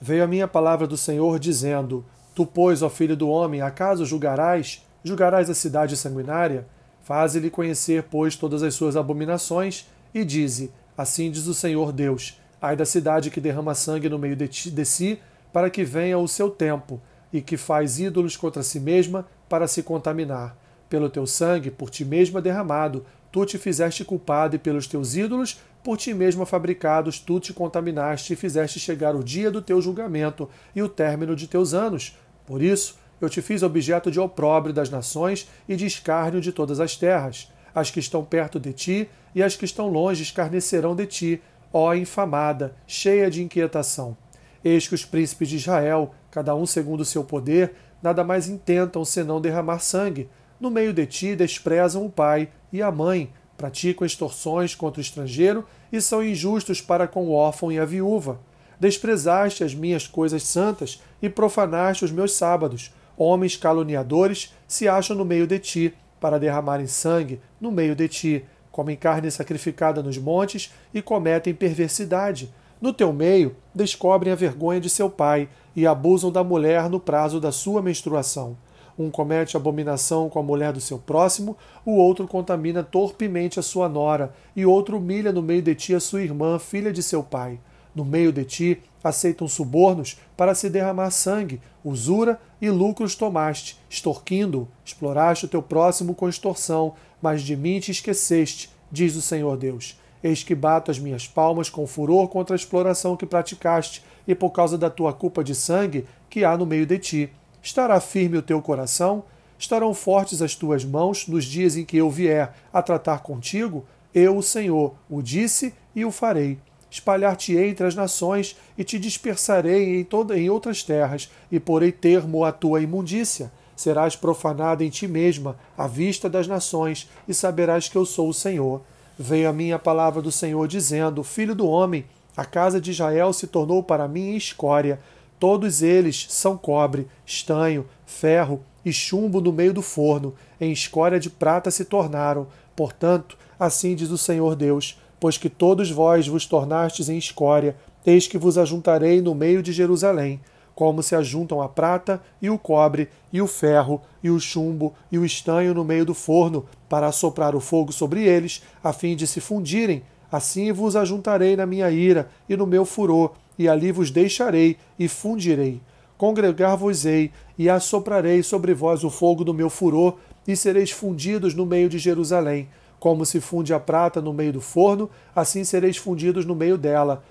Veio 0.00 0.22
a 0.22 0.26
minha 0.26 0.46
palavra 0.46 0.86
do 0.86 0.96
Senhor 0.96 1.38
dizendo: 1.38 2.04
Tu, 2.34 2.46
pois, 2.46 2.82
ó 2.82 2.88
filho 2.88 3.16
do 3.16 3.28
homem, 3.28 3.60
acaso 3.60 4.06
julgarás? 4.06 4.86
Julgarás 5.02 5.50
a 5.50 5.54
cidade 5.54 5.96
sanguinária? 5.96 6.66
Faze-lhe 7.02 7.50
conhecer, 7.50 8.04
pois, 8.04 8.36
todas 8.36 8.62
as 8.62 8.74
suas 8.74 8.96
abominações, 8.96 9.88
e 10.14 10.24
dize: 10.24 10.70
Assim 10.96 11.30
diz 11.30 11.46
o 11.46 11.54
Senhor 11.54 11.90
Deus: 11.90 12.40
Ai 12.60 12.76
da 12.76 12.84
cidade 12.84 13.30
que 13.30 13.40
derrama 13.40 13.74
sangue 13.74 14.08
no 14.08 14.18
meio 14.18 14.36
de, 14.36 14.46
ti, 14.46 14.70
de 14.70 14.84
si, 14.84 15.18
para 15.52 15.70
que 15.70 15.84
venha 15.84 16.18
o 16.18 16.28
seu 16.28 16.50
tempo, 16.50 17.00
e 17.32 17.40
que 17.40 17.56
faz 17.56 17.98
ídolos 17.98 18.36
contra 18.36 18.62
si 18.62 18.78
mesma 18.78 19.26
para 19.48 19.66
se 19.66 19.82
contaminar. 19.82 20.56
Pelo 20.88 21.10
teu 21.10 21.26
sangue, 21.26 21.70
por 21.70 21.90
ti 21.90 22.04
mesma 22.04 22.40
derramado, 22.40 23.04
tu 23.32 23.44
te 23.44 23.58
fizeste 23.58 24.04
culpado, 24.04 24.56
e 24.56 24.58
pelos 24.58 24.86
teus 24.86 25.16
ídolos, 25.16 25.58
por 25.82 25.96
ti 25.96 26.12
mesma 26.12 26.44
fabricados, 26.44 27.18
tu 27.18 27.40
te 27.40 27.52
contaminaste 27.52 28.32
e 28.32 28.36
fizeste 28.36 28.78
chegar 28.78 29.14
o 29.14 29.24
dia 29.24 29.50
do 29.50 29.62
teu 29.62 29.80
julgamento 29.80 30.48
e 30.74 30.82
o 30.82 30.88
término 30.88 31.34
de 31.34 31.46
teus 31.46 31.74
anos 31.74 32.14
por 32.48 32.62
isso, 32.62 32.96
eu 33.20 33.28
te 33.28 33.42
fiz 33.42 33.62
objeto 33.62 34.10
de 34.10 34.18
opróbrio 34.18 34.72
das 34.72 34.88
nações 34.88 35.46
e 35.68 35.76
de 35.76 35.84
escárnio 35.84 36.40
de 36.40 36.50
todas 36.50 36.80
as 36.80 36.96
terras. 36.96 37.52
As 37.74 37.90
que 37.90 38.00
estão 38.00 38.24
perto 38.24 38.58
de 38.58 38.72
ti 38.72 39.10
e 39.34 39.42
as 39.42 39.54
que 39.54 39.66
estão 39.66 39.86
longe 39.86 40.22
escarnecerão 40.22 40.96
de 40.96 41.04
ti, 41.04 41.42
ó 41.70 41.92
infamada, 41.92 42.74
cheia 42.86 43.30
de 43.30 43.42
inquietação. 43.42 44.16
Eis 44.64 44.88
que 44.88 44.94
os 44.94 45.04
príncipes 45.04 45.50
de 45.50 45.56
Israel, 45.56 46.14
cada 46.30 46.54
um 46.54 46.64
segundo 46.64 47.02
o 47.02 47.04
seu 47.04 47.22
poder, 47.22 47.74
nada 48.02 48.24
mais 48.24 48.48
intentam 48.48 49.04
senão 49.04 49.42
derramar 49.42 49.80
sangue. 49.80 50.30
no 50.58 50.70
meio 50.70 50.94
de 50.94 51.04
ti 51.04 51.36
desprezam 51.36 52.06
o 52.06 52.10
pai 52.10 52.48
e 52.72 52.80
a 52.80 52.90
mãe, 52.90 53.30
praticam 53.58 54.06
extorsões 54.06 54.74
contra 54.76 55.00
o 55.00 55.02
estrangeiro 55.02 55.66
e 55.92 56.00
são 56.00 56.24
injustos 56.24 56.80
para 56.80 57.08
com 57.08 57.26
o 57.26 57.32
órfão 57.32 57.70
e 57.70 57.78
a 57.78 57.84
viúva. 57.84 58.40
Desprezaste 58.78 59.64
as 59.64 59.74
minhas 59.74 60.06
coisas 60.06 60.44
santas 60.44 61.02
e 61.20 61.28
profanaste 61.28 62.04
os 62.04 62.12
meus 62.12 62.32
sábados. 62.32 62.92
Homens 63.16 63.56
caluniadores 63.56 64.54
se 64.68 64.86
acham 64.88 65.16
no 65.16 65.24
meio 65.24 65.46
de 65.46 65.58
ti, 65.58 65.94
para 66.20 66.38
derramarem 66.38 66.86
sangue 66.86 67.40
no 67.60 67.72
meio 67.72 67.96
de 67.96 68.08
ti. 68.08 68.44
Comem 68.70 68.96
carne 68.96 69.28
sacrificada 69.28 70.02
nos 70.02 70.16
montes 70.16 70.72
e 70.94 71.02
cometem 71.02 71.52
perversidade. 71.52 72.54
No 72.80 72.92
teu 72.92 73.12
meio 73.12 73.56
descobrem 73.74 74.32
a 74.32 74.36
vergonha 74.36 74.80
de 74.80 74.88
seu 74.88 75.10
pai 75.10 75.48
e 75.74 75.84
abusam 75.84 76.30
da 76.30 76.44
mulher 76.44 76.88
no 76.88 77.00
prazo 77.00 77.40
da 77.40 77.50
sua 77.50 77.82
menstruação. 77.82 78.56
Um 78.98 79.10
comete 79.10 79.56
abominação 79.56 80.28
com 80.28 80.40
a 80.40 80.42
mulher 80.42 80.72
do 80.72 80.80
seu 80.80 80.98
próximo, 80.98 81.56
o 81.86 81.92
outro 81.92 82.26
contamina 82.26 82.82
torpemente 82.82 83.60
a 83.60 83.62
sua 83.62 83.88
nora, 83.88 84.34
e 84.56 84.66
outro 84.66 84.98
humilha 84.98 85.30
no 85.30 85.40
meio 85.40 85.62
de 85.62 85.74
ti 85.76 85.94
a 85.94 86.00
sua 86.00 86.22
irmã, 86.22 86.58
filha 86.58 86.92
de 86.92 87.02
seu 87.02 87.22
pai. 87.22 87.60
No 87.94 88.04
meio 88.04 88.32
de 88.32 88.44
ti 88.44 88.82
aceitam 89.02 89.46
subornos 89.46 90.18
para 90.36 90.54
se 90.54 90.68
derramar 90.68 91.10
sangue, 91.10 91.60
usura 91.84 92.40
e 92.60 92.68
lucros 92.70 93.14
tomaste, 93.14 93.78
extorquindo, 93.88 94.66
exploraste 94.84 95.44
o 95.44 95.48
teu 95.48 95.62
próximo 95.62 96.14
com 96.14 96.28
extorsão, 96.28 96.94
mas 97.22 97.42
de 97.42 97.56
mim 97.56 97.78
te 97.78 97.92
esqueceste, 97.92 98.70
diz 98.90 99.14
o 99.14 99.22
Senhor 99.22 99.56
Deus. 99.56 99.96
Eis 100.22 100.42
que 100.42 100.54
bato 100.54 100.90
as 100.90 100.98
minhas 100.98 101.28
palmas 101.28 101.70
com 101.70 101.86
furor 101.86 102.26
contra 102.26 102.54
a 102.54 102.58
exploração 102.58 103.16
que 103.16 103.26
praticaste, 103.26 104.02
e 104.26 104.34
por 104.34 104.50
causa 104.50 104.76
da 104.76 104.90
tua 104.90 105.12
culpa 105.12 105.42
de 105.42 105.54
sangue 105.54 106.04
que 106.28 106.44
há 106.44 106.56
no 106.56 106.66
meio 106.66 106.84
de 106.84 106.98
ti. 106.98 107.30
Estará 107.62 108.00
firme 108.00 108.38
o 108.38 108.42
teu 108.42 108.60
coração? 108.62 109.24
Estarão 109.58 109.92
fortes 109.92 110.40
as 110.40 110.54
tuas 110.54 110.84
mãos 110.84 111.26
nos 111.26 111.44
dias 111.44 111.76
em 111.76 111.84
que 111.84 111.96
eu 111.96 112.08
vier 112.08 112.54
a 112.72 112.80
tratar 112.80 113.20
contigo? 113.20 113.84
Eu, 114.14 114.36
o 114.36 114.42
Senhor, 114.42 114.94
o 115.10 115.20
disse 115.20 115.74
e 115.94 116.04
o 116.04 116.10
farei. 116.10 116.58
Espalhar-te-ei 116.90 117.70
entre 117.70 117.86
as 117.86 117.94
nações 117.94 118.56
e 118.76 118.84
te 118.84 118.98
dispersarei 118.98 120.00
em, 120.00 120.04
toda, 120.04 120.38
em 120.38 120.48
outras 120.48 120.82
terras, 120.82 121.30
e 121.52 121.60
porei 121.60 121.92
termo 121.92 122.44
à 122.44 122.52
tua 122.52 122.80
imundícia. 122.80 123.52
Serás 123.76 124.16
profanada 124.16 124.82
em 124.82 124.88
ti 124.88 125.06
mesma, 125.06 125.56
à 125.76 125.86
vista 125.86 126.28
das 126.28 126.48
nações, 126.48 127.08
e 127.28 127.34
saberás 127.34 127.88
que 127.88 127.96
eu 127.96 128.06
sou 128.06 128.28
o 128.28 128.34
Senhor. 128.34 128.80
Veio 129.18 129.48
a 129.48 129.52
mim 129.52 129.72
a 129.72 129.78
palavra 129.78 130.22
do 130.22 130.32
Senhor, 130.32 130.66
dizendo: 130.66 131.22
Filho 131.22 131.54
do 131.54 131.66
homem, 131.66 132.04
a 132.36 132.44
casa 132.44 132.80
de 132.80 132.90
Israel 132.90 133.32
se 133.32 133.46
tornou 133.46 133.82
para 133.82 134.08
mim 134.08 134.34
escória. 134.34 135.00
Todos 135.38 135.82
eles 135.82 136.26
são 136.28 136.56
cobre, 136.56 137.06
estanho, 137.24 137.86
ferro 138.04 138.60
e 138.84 138.92
chumbo 138.92 139.40
no 139.40 139.52
meio 139.52 139.72
do 139.72 139.82
forno. 139.82 140.34
Em 140.60 140.72
escória 140.72 141.20
de 141.20 141.30
prata 141.30 141.70
se 141.70 141.84
tornaram. 141.84 142.48
Portanto, 142.74 143.38
assim 143.58 143.94
diz 143.94 144.10
o 144.10 144.18
Senhor 144.18 144.56
Deus: 144.56 144.98
Pois 145.20 145.38
que 145.38 145.48
todos 145.48 145.90
vós 145.90 146.26
vos 146.26 146.44
tornastes 146.44 147.08
em 147.08 147.18
escória, 147.18 147.76
eis 148.04 148.26
que 148.26 148.38
vos 148.38 148.58
ajuntarei 148.58 149.20
no 149.20 149.34
meio 149.34 149.62
de 149.62 149.72
Jerusalém, 149.72 150.40
como 150.74 151.02
se 151.02 151.14
ajuntam 151.14 151.62
a 151.62 151.68
prata 151.68 152.20
e 152.42 152.50
o 152.50 152.58
cobre, 152.58 153.08
e 153.32 153.40
o 153.40 153.46
ferro, 153.46 154.00
e 154.22 154.30
o 154.30 154.40
chumbo, 154.40 154.94
e 155.10 155.18
o 155.18 155.24
estanho 155.24 155.74
no 155.74 155.84
meio 155.84 156.04
do 156.04 156.14
forno, 156.14 156.66
para 156.88 157.06
assoprar 157.06 157.54
o 157.54 157.60
fogo 157.60 157.92
sobre 157.92 158.24
eles, 158.24 158.62
a 158.82 158.92
fim 158.92 159.14
de 159.14 159.26
se 159.26 159.40
fundirem. 159.40 160.02
Assim 160.30 160.72
vos 160.72 160.96
ajuntarei 160.96 161.56
na 161.56 161.64
minha 161.64 161.90
ira 161.90 162.28
e 162.48 162.56
no 162.56 162.66
meu 162.66 162.84
furor, 162.84 163.32
e 163.58 163.68
ali 163.68 163.90
vos 163.90 164.10
deixarei 164.10 164.76
e 164.98 165.08
fundirei. 165.08 165.80
Congregar-vos-ei 166.16 167.30
e 167.56 167.68
assoprarei 167.68 168.42
sobre 168.42 168.74
vós 168.74 169.04
o 169.04 169.10
fogo 169.10 169.44
do 169.44 169.54
meu 169.54 169.68
furor, 169.68 170.16
e 170.46 170.56
sereis 170.56 170.90
fundidos 170.90 171.54
no 171.54 171.66
meio 171.66 171.88
de 171.88 171.98
Jerusalém. 171.98 172.68
Como 172.98 173.26
se 173.26 173.40
funde 173.40 173.74
a 173.74 173.78
prata 173.78 174.20
no 174.22 174.32
meio 174.32 174.54
do 174.54 174.60
forno, 174.60 175.10
assim 175.36 175.62
sereis 175.62 175.98
fundidos 175.98 176.46
no 176.46 176.54
meio 176.54 176.78
dela. 176.78 177.22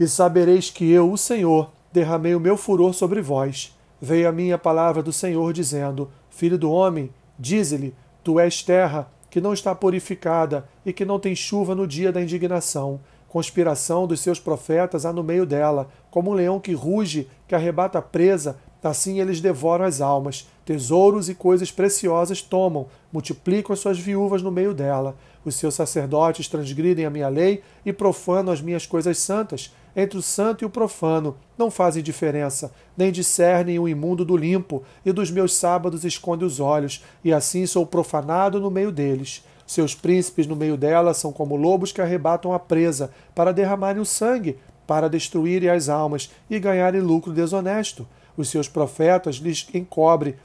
E 0.00 0.08
sabereis 0.08 0.70
que 0.70 0.90
eu, 0.90 1.12
o 1.12 1.18
Senhor, 1.18 1.70
derramei 1.92 2.34
o 2.34 2.40
meu 2.40 2.56
furor 2.56 2.94
sobre 2.94 3.20
vós. 3.20 3.76
Veio 4.00 4.28
a 4.28 4.32
mim 4.32 4.50
a 4.50 4.58
palavra 4.58 5.02
do 5.02 5.12
Senhor, 5.12 5.52
dizendo: 5.52 6.10
Filho 6.30 6.58
do 6.58 6.70
homem, 6.70 7.10
dize-lhe: 7.38 7.94
Tu 8.24 8.40
és 8.40 8.62
terra 8.62 9.10
que 9.30 9.40
não 9.40 9.52
está 9.52 9.74
purificada 9.74 10.66
e 10.84 10.92
que 10.92 11.04
não 11.04 11.20
tem 11.20 11.34
chuva 11.34 11.74
no 11.74 11.86
dia 11.86 12.10
da 12.10 12.22
indignação. 12.22 13.00
Conspiração 13.28 14.06
dos 14.06 14.20
seus 14.20 14.40
profetas 14.40 15.04
há 15.04 15.12
no 15.12 15.22
meio 15.22 15.44
dela, 15.44 15.88
como 16.10 16.30
um 16.30 16.34
leão 16.34 16.60
que 16.60 16.72
ruge, 16.72 17.28
que 17.46 17.54
arrebata 17.54 17.98
a 17.98 18.02
presa, 18.02 18.56
assim 18.82 19.20
eles 19.20 19.40
devoram 19.40 19.84
as 19.84 20.00
almas. 20.00 20.48
Tesouros 20.64 21.28
e 21.28 21.34
coisas 21.34 21.70
preciosas 21.70 22.40
tomam, 22.40 22.86
multiplicam 23.12 23.72
as 23.72 23.80
suas 23.80 23.98
viúvas 23.98 24.42
no 24.42 24.50
meio 24.50 24.72
dela. 24.72 25.16
Os 25.44 25.56
seus 25.56 25.74
sacerdotes 25.74 26.48
transgridem 26.48 27.04
a 27.04 27.10
minha 27.10 27.28
lei 27.28 27.62
e 27.84 27.92
profanam 27.92 28.52
as 28.52 28.60
minhas 28.60 28.86
coisas 28.86 29.18
santas. 29.18 29.72
Entre 29.94 30.18
o 30.18 30.22
santo 30.22 30.62
e 30.62 30.66
o 30.66 30.70
profano 30.70 31.36
não 31.56 31.70
fazem 31.70 32.02
diferença, 32.02 32.72
nem 32.96 33.10
discernem 33.10 33.78
o 33.78 33.88
imundo 33.88 34.24
do 34.24 34.36
limpo, 34.36 34.82
e 35.04 35.12
dos 35.12 35.30
meus 35.30 35.54
sábados 35.54 36.04
esconde 36.04 36.44
os 36.44 36.60
olhos, 36.60 37.02
e 37.24 37.32
assim 37.32 37.64
sou 37.64 37.86
profanado 37.86 38.60
no 38.60 38.70
meio 38.70 38.92
deles. 38.92 39.42
Seus 39.66 39.94
príncipes 39.94 40.46
no 40.46 40.54
meio 40.54 40.76
dela 40.76 41.12
são 41.12 41.32
como 41.32 41.56
lobos 41.56 41.90
que 41.90 42.00
arrebatam 42.00 42.52
a 42.52 42.58
presa 42.58 43.10
para 43.34 43.52
derramarem 43.52 44.00
o 44.00 44.06
sangue, 44.06 44.56
para 44.86 45.08
destruírem 45.08 45.68
as 45.68 45.88
almas 45.88 46.30
e 46.48 46.58
ganharem 46.60 47.00
lucro 47.00 47.32
desonesto. 47.32 48.06
Os 48.36 48.48
seus 48.48 48.68
profetas 48.68 49.36
lhes 49.36 49.66
encobrem, 49.74 50.36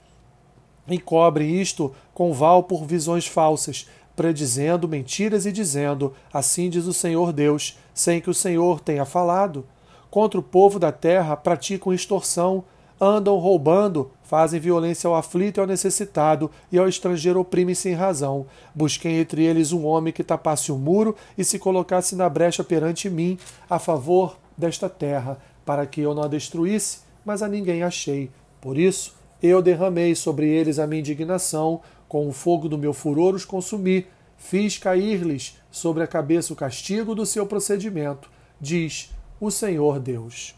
encobrem 0.88 1.62
isto 1.62 1.94
com 2.14 2.34
val 2.34 2.64
por 2.64 2.86
visões 2.86 3.28
falsas, 3.28 3.88
predizendo 4.16 4.88
mentiras 4.88 5.46
e 5.46 5.52
dizendo: 5.52 6.14
Assim 6.34 6.70
diz 6.70 6.86
o 6.86 6.94
Senhor 6.94 7.32
Deus, 7.32 7.78
sem 7.94 8.20
que 8.20 8.30
o 8.30 8.34
Senhor 8.34 8.80
tenha 8.80 9.06
falado. 9.06 9.66
Contra 10.10 10.40
o 10.40 10.44
povo 10.44 10.80
da 10.80 10.92
terra 10.92 11.38
praticam 11.38 11.94
extorsão, 11.94 12.64
andam 13.02 13.40
roubando, 13.40 14.12
fazem 14.22 14.60
violência 14.60 15.08
ao 15.08 15.16
aflito 15.16 15.58
e 15.58 15.62
ao 15.62 15.66
necessitado, 15.66 16.52
e 16.72 16.78
ao 16.78 16.88
estrangeiro 16.88 17.40
oprimem 17.40 17.74
sem 17.74 17.96
razão. 17.96 18.46
Busquei 18.76 19.20
entre 19.20 19.44
eles 19.44 19.72
um 19.72 19.88
homem 19.88 20.14
que 20.14 20.24
tapasse 20.24 20.72
o 20.72 20.78
muro 20.78 21.16
e 21.36 21.44
se 21.44 21.58
colocasse 21.58 22.16
na 22.16 22.30
brecha 22.30 22.64
perante 22.64 23.10
mim, 23.10 23.40
a 23.68 23.80
favor 23.80 24.38
desta 24.56 24.88
terra, 24.88 25.40
para 25.66 25.88
que 25.88 26.00
eu 26.00 26.14
não 26.14 26.22
a 26.22 26.28
destruísse, 26.28 27.00
mas 27.26 27.42
a 27.42 27.48
ninguém 27.48 27.82
achei. 27.82 28.30
Por 28.62 28.78
isso, 28.78 29.16
eu 29.42 29.64
derramei 29.64 30.14
sobre 30.14 30.48
eles 30.48 30.78
a 30.78 30.86
minha 30.86 31.00
indignação, 31.00 31.82
com 32.08 32.28
o 32.28 32.32
fogo 32.32 32.70
do 32.70 32.78
meu 32.78 32.94
furor 32.94 33.34
os 33.34 33.46
consumi, 33.46 34.06
fiz 34.38 34.78
cair-lhes 34.78 35.58
sobre 35.72 36.04
a 36.04 36.08
cabeça 36.08 36.54
o 36.54 36.56
castigo 36.56 37.16
do 37.16 37.26
seu 37.26 37.48
procedimento, 37.48 38.30
diz 38.60 39.12
o 39.40 39.50
Senhor 39.50 40.00
Deus. 40.00 40.54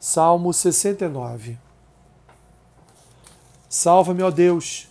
Salmo 0.00 0.52
69 0.52 1.67
Salva-me, 3.68 4.22
ó 4.22 4.30
Deus, 4.30 4.88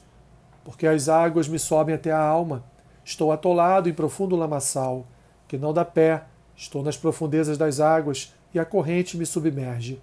porque 0.64 0.86
as 0.86 1.10
águas 1.10 1.48
me 1.48 1.58
sobem 1.58 1.96
até 1.96 2.12
a 2.12 2.20
alma. 2.20 2.64
Estou 3.04 3.32
atolado 3.32 3.90
em 3.90 3.94
profundo 3.94 4.36
lamaçal, 4.36 5.08
que 5.48 5.58
não 5.58 5.74
dá 5.74 5.84
pé. 5.84 6.26
Estou 6.56 6.84
nas 6.84 6.98
profundezas 6.98 7.58
das 7.58 7.80
águas 7.80 8.34
e 8.54 8.60
a 8.60 8.66
corrente 8.66 9.18
me 9.18 9.26
submerge. 9.26 10.02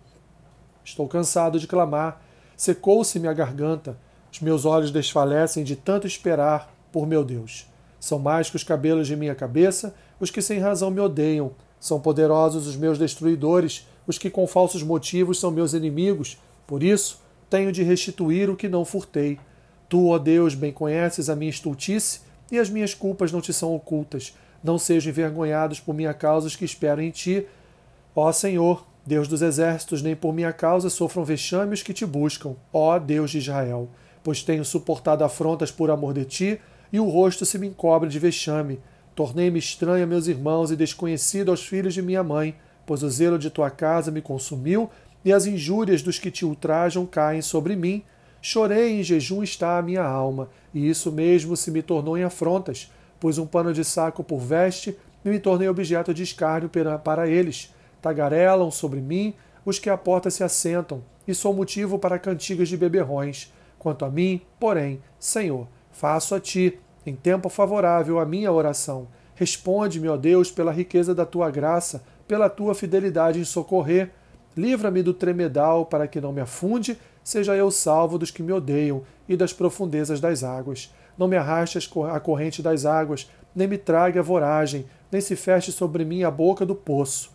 Estou 0.84 1.06
cansado 1.06 1.58
de 1.58 1.66
clamar. 1.66 2.20
Secou-se-me 2.56 3.28
a 3.28 3.32
garganta. 3.32 3.96
Os 4.32 4.40
meus 4.40 4.64
olhos 4.64 4.90
desfalecem 4.90 5.64
de 5.64 5.76
tanto 5.76 6.06
esperar 6.06 6.72
por 6.90 7.06
meu 7.06 7.24
Deus. 7.24 7.66
São 8.00 8.18
mais 8.18 8.50
que 8.50 8.56
os 8.56 8.64
cabelos 8.64 9.06
de 9.06 9.16
minha 9.16 9.34
cabeça 9.34 9.94
os 10.20 10.30
que 10.30 10.42
sem 10.42 10.58
razão 10.58 10.90
me 10.90 11.00
odeiam. 11.00 11.52
São 11.78 12.00
poderosos 12.00 12.66
os 12.66 12.76
meus 12.76 12.98
destruidores, 12.98 13.86
os 14.06 14.18
que 14.18 14.30
com 14.30 14.46
falsos 14.46 14.82
motivos 14.82 15.38
são 15.38 15.50
meus 15.50 15.74
inimigos. 15.74 16.38
Por 16.66 16.82
isso, 16.82 17.20
tenho 17.54 17.70
de 17.70 17.84
restituir 17.84 18.50
o 18.50 18.56
que 18.56 18.68
não 18.68 18.84
furtei. 18.84 19.38
Tu, 19.88 20.08
ó 20.08 20.18
Deus, 20.18 20.56
bem 20.56 20.72
conheces 20.72 21.30
a 21.30 21.36
minha 21.36 21.50
estultice 21.50 22.22
e 22.50 22.58
as 22.58 22.68
minhas 22.68 22.94
culpas 22.94 23.30
não 23.30 23.40
te 23.40 23.52
são 23.52 23.72
ocultas. 23.76 24.36
Não 24.60 24.76
sejam 24.76 25.10
envergonhados 25.10 25.78
por 25.78 25.94
minha 25.94 26.12
causa 26.12 26.48
os 26.48 26.56
que 26.56 26.64
esperam 26.64 27.00
em 27.00 27.12
ti. 27.12 27.46
Ó 28.12 28.32
Senhor, 28.32 28.84
Deus 29.06 29.28
dos 29.28 29.40
exércitos, 29.40 30.02
nem 30.02 30.16
por 30.16 30.34
minha 30.34 30.52
causa 30.52 30.90
sofram 30.90 31.24
vexame 31.24 31.74
os 31.74 31.82
que 31.84 31.94
te 31.94 32.04
buscam, 32.04 32.56
ó 32.72 32.98
Deus 32.98 33.30
de 33.30 33.38
Israel. 33.38 33.88
Pois 34.24 34.42
tenho 34.42 34.64
suportado 34.64 35.22
afrontas 35.22 35.70
por 35.70 35.92
amor 35.92 36.12
de 36.12 36.24
ti, 36.24 36.60
e 36.92 36.98
o 36.98 37.08
rosto 37.08 37.46
se 37.46 37.56
me 37.56 37.68
encobre 37.68 38.10
de 38.10 38.18
vexame. 38.18 38.80
Tornei-me 39.14 39.60
estranho 39.60 40.02
a 40.02 40.08
meus 40.08 40.26
irmãos 40.26 40.72
e 40.72 40.76
desconhecido 40.76 41.52
aos 41.52 41.64
filhos 41.64 41.94
de 41.94 42.02
minha 42.02 42.24
mãe, 42.24 42.56
pois 42.84 43.04
o 43.04 43.08
zelo 43.08 43.38
de 43.38 43.48
tua 43.48 43.70
casa 43.70 44.10
me 44.10 44.20
consumiu 44.20 44.90
e 45.24 45.32
as 45.32 45.46
injúrias 45.46 46.02
dos 46.02 46.18
que 46.18 46.30
te 46.30 46.44
ultrajam 46.44 47.06
caem 47.06 47.40
sobre 47.40 47.74
mim. 47.76 48.02
Chorei 48.42 49.00
em 49.00 49.02
jejum 49.02 49.42
está 49.42 49.78
a 49.78 49.82
minha 49.82 50.02
alma, 50.02 50.50
e 50.72 50.88
isso 50.88 51.10
mesmo 51.10 51.56
se 51.56 51.70
me 51.70 51.82
tornou 51.82 52.18
em 52.18 52.24
afrontas, 52.24 52.92
pois 53.18 53.38
um 53.38 53.46
pano 53.46 53.72
de 53.72 53.84
saco 53.84 54.22
por 54.22 54.38
veste 54.38 54.96
e 55.24 55.28
me 55.28 55.38
tornei 55.38 55.68
objeto 55.68 56.12
de 56.12 56.22
escárnio 56.22 56.70
para 57.02 57.28
eles. 57.28 57.72
Tagarelam 58.02 58.70
sobre 58.70 59.00
mim 59.00 59.32
os 59.64 59.78
que 59.78 59.88
à 59.88 59.96
porta 59.96 60.30
se 60.30 60.44
assentam, 60.44 61.02
e 61.26 61.34
sou 61.34 61.54
motivo 61.54 61.98
para 61.98 62.18
cantigas 62.18 62.68
de 62.68 62.76
beberrões. 62.76 63.50
Quanto 63.78 64.04
a 64.04 64.10
mim, 64.10 64.42
porém, 64.60 65.00
Senhor, 65.18 65.66
faço 65.90 66.34
a 66.34 66.40
ti, 66.40 66.78
em 67.06 67.14
tempo 67.14 67.48
favorável, 67.48 68.18
a 68.18 68.26
minha 68.26 68.52
oração. 68.52 69.08
Responde-me, 69.34 70.08
ó 70.08 70.16
Deus, 70.16 70.50
pela 70.50 70.70
riqueza 70.70 71.14
da 71.14 71.24
tua 71.24 71.50
graça, 71.50 72.04
pela 72.28 72.50
tua 72.50 72.74
fidelidade 72.74 73.40
em 73.40 73.44
socorrer. 73.44 74.10
Livra-me 74.56 75.02
do 75.02 75.12
tremedal, 75.12 75.86
para 75.86 76.06
que 76.06 76.20
não 76.20 76.32
me 76.32 76.40
afunde, 76.40 76.98
seja 77.22 77.56
eu 77.56 77.70
salvo 77.70 78.18
dos 78.18 78.30
que 78.30 78.42
me 78.42 78.52
odeiam 78.52 79.02
e 79.28 79.36
das 79.36 79.52
profundezas 79.52 80.20
das 80.20 80.44
águas. 80.44 80.92
Não 81.18 81.28
me 81.28 81.36
arraste 81.36 81.78
a 82.10 82.20
corrente 82.20 82.62
das 82.62 82.84
águas, 82.84 83.30
nem 83.54 83.66
me 83.66 83.78
traga 83.78 84.20
a 84.20 84.22
voragem, 84.22 84.86
nem 85.10 85.20
se 85.20 85.36
feche 85.36 85.72
sobre 85.72 86.04
mim 86.04 86.22
a 86.22 86.30
boca 86.30 86.66
do 86.66 86.74
poço. 86.74 87.30